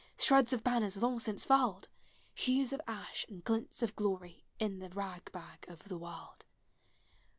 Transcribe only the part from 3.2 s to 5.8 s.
and glints of glory, In the rag bag